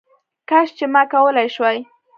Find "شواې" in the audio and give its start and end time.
1.55-1.79